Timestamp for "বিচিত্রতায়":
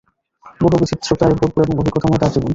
0.81-1.33